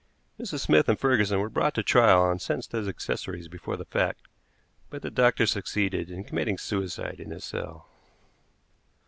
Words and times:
Mrs. 0.39 0.61
Smith 0.61 0.89
and 0.89 0.99
Ferguson 0.99 1.39
were 1.39 1.47
brought 1.47 1.75
to 1.75 1.83
trial 1.83 2.27
and 2.31 2.41
sentenced 2.41 2.73
as 2.73 2.87
accessories 2.87 3.47
before 3.47 3.77
the 3.77 3.85
fact, 3.85 4.21
but 4.89 5.03
the 5.03 5.11
doctor 5.11 5.45
succeeded 5.45 6.09
in 6.09 6.23
committing 6.23 6.57
suicide 6.57 7.19
in 7.19 7.29
his 7.29 7.45
cell. 7.45 7.85